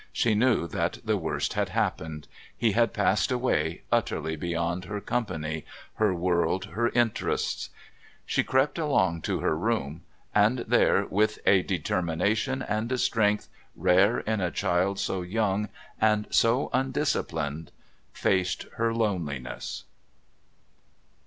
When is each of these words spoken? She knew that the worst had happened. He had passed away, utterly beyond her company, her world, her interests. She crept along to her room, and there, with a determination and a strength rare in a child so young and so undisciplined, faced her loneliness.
She 0.11 0.33
knew 0.33 0.65
that 0.69 0.97
the 1.05 1.15
worst 1.15 1.53
had 1.53 1.69
happened. 1.69 2.27
He 2.57 2.71
had 2.71 2.91
passed 2.91 3.31
away, 3.31 3.83
utterly 3.91 4.35
beyond 4.35 4.85
her 4.85 4.99
company, 4.99 5.63
her 5.97 6.11
world, 6.11 6.65
her 6.73 6.89
interests. 6.89 7.69
She 8.25 8.43
crept 8.43 8.79
along 8.79 9.21
to 9.21 9.41
her 9.41 9.55
room, 9.55 10.01
and 10.33 10.65
there, 10.67 11.05
with 11.05 11.37
a 11.45 11.61
determination 11.61 12.63
and 12.63 12.91
a 12.91 12.97
strength 12.97 13.47
rare 13.75 14.21
in 14.21 14.41
a 14.41 14.49
child 14.49 14.97
so 14.99 15.21
young 15.21 15.69
and 15.99 16.25
so 16.31 16.71
undisciplined, 16.73 17.71
faced 18.11 18.65
her 18.77 18.95
loneliness. 18.95 19.83